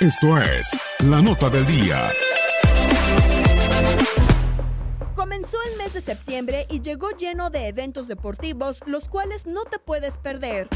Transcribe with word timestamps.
Esto 0.00 0.40
es 0.40 0.80
la 1.00 1.20
nota 1.20 1.50
del 1.50 1.66
día. 1.66 2.08
Comenzó 5.14 5.58
el 5.70 5.76
mes 5.76 5.92
de 5.92 6.00
septiembre 6.00 6.66
y 6.70 6.80
llegó 6.80 7.10
lleno 7.10 7.50
de 7.50 7.68
eventos 7.68 8.08
deportivos, 8.08 8.80
los 8.86 9.08
cuales 9.08 9.44
no 9.44 9.64
te 9.64 9.78
puedes 9.78 10.16
perder. 10.16 10.68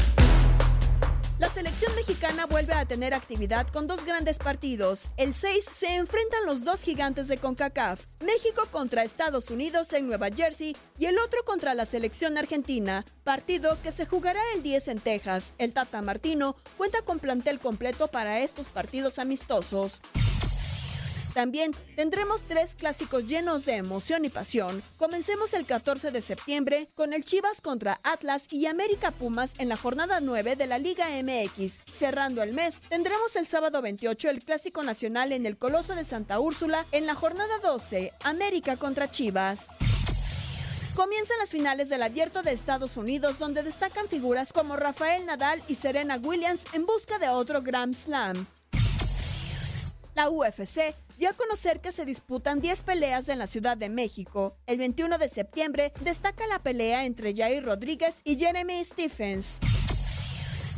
La 1.37 1.49
selección 1.49 1.93
mexicana 1.95 2.45
vuelve 2.45 2.73
a 2.73 2.85
tener 2.85 3.13
actividad 3.13 3.67
con 3.67 3.87
dos 3.87 4.05
grandes 4.05 4.37
partidos. 4.37 5.09
El 5.17 5.33
6 5.33 5.65
se 5.65 5.95
enfrentan 5.97 6.45
los 6.45 6.63
dos 6.63 6.81
gigantes 6.81 7.27
de 7.27 7.37
CONCACAF, 7.37 8.05
México 8.21 8.65
contra 8.71 9.03
Estados 9.03 9.49
Unidos 9.49 9.91
en 9.91 10.07
Nueva 10.07 10.29
Jersey 10.29 10.77
y 10.97 11.07
el 11.07 11.19
otro 11.19 11.43
contra 11.43 11.73
la 11.73 11.85
selección 11.85 12.37
argentina, 12.37 13.03
partido 13.25 13.77
que 13.83 13.91
se 13.91 14.05
jugará 14.05 14.39
el 14.55 14.63
10 14.63 14.87
en 14.87 14.99
Texas. 15.01 15.51
El 15.57 15.73
Tata 15.73 16.01
Martino 16.01 16.55
cuenta 16.77 17.01
con 17.01 17.19
plantel 17.19 17.59
completo 17.59 18.07
para 18.07 18.39
estos 18.39 18.69
partidos 18.69 19.19
amistosos. 19.19 20.01
También 21.35 21.73
tendremos 21.97 22.43
tres 22.43 22.75
clásicos 22.75 23.25
llenos 23.25 23.65
de 23.65 23.75
emoción 23.75 24.23
y 24.23 24.29
pasión. 24.29 24.81
Comencemos 24.95 25.53
el 25.53 25.65
14 25.65 26.11
de 26.11 26.21
septiembre 26.21 26.87
con 26.95 27.11
el 27.11 27.25
Chivas 27.25 27.59
contra 27.59 27.99
Atlas 28.03 28.47
y 28.51 28.67
América 28.67 29.11
Pumas 29.11 29.53
en 29.57 29.67
la 29.67 29.75
jornada 29.75 30.21
9 30.21 30.55
de 30.55 30.65
la 30.65 30.79
Liga 30.79 31.07
MX. 31.09 31.81
Cerrando 31.85 32.41
el 32.41 32.53
mes, 32.53 32.79
tendremos 32.87 33.35
el 33.35 33.47
sábado 33.47 33.81
28 33.81 34.29
el 34.29 34.45
Clásico 34.45 34.81
Nacional 34.81 35.33
en 35.33 35.45
el 35.45 35.57
Coloso 35.57 35.93
de 35.93 36.05
Santa 36.05 36.39
Úrsula 36.39 36.85
en 36.93 37.05
la 37.05 37.15
jornada 37.15 37.59
12, 37.61 38.13
América 38.23 38.77
contra 38.77 39.11
Chivas. 39.11 39.67
Comienzan 40.95 41.37
las 41.39 41.51
finales 41.51 41.89
del 41.89 42.03
Abierto 42.03 42.43
de 42.43 42.53
Estados 42.53 42.95
Unidos, 42.95 43.39
donde 43.39 43.61
destacan 43.61 44.07
figuras 44.07 44.53
como 44.53 44.77
Rafael 44.77 45.25
Nadal 45.25 45.61
y 45.67 45.75
Serena 45.75 46.15
Williams 46.15 46.63
en 46.71 46.85
busca 46.85 47.19
de 47.19 47.27
otro 47.27 47.61
Grand 47.61 47.93
Slam. 47.93 48.47
La 50.15 50.29
UFC 50.29 50.95
dio 51.17 51.29
a 51.29 51.33
conocer 51.33 51.81
que 51.81 51.91
se 51.91 52.05
disputan 52.05 52.61
10 52.61 52.83
peleas 52.83 53.29
en 53.29 53.39
la 53.39 53.47
Ciudad 53.47 53.77
de 53.77 53.89
México. 53.89 54.55
El 54.67 54.77
21 54.77 55.17
de 55.17 55.29
septiembre 55.29 55.93
destaca 56.01 56.47
la 56.47 56.59
pelea 56.59 57.05
entre 57.05 57.35
Jair 57.35 57.63
Rodríguez 57.63 58.21
y 58.23 58.37
Jeremy 58.37 58.83
Stephens. 58.83 59.59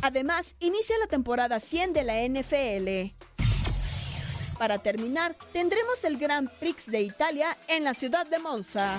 Además, 0.02 0.54
inicia 0.60 0.96
la 0.98 1.06
temporada 1.06 1.60
100 1.60 1.92
de 1.92 2.04
la 2.04 2.22
NFL. 2.22 3.14
Para 4.58 4.78
terminar, 4.78 5.36
tendremos 5.52 6.04
el 6.04 6.18
Grand 6.18 6.50
Prix 6.58 6.90
de 6.90 7.02
Italia 7.02 7.56
en 7.68 7.84
la 7.84 7.94
ciudad 7.94 8.26
de 8.26 8.38
Monza. 8.38 8.98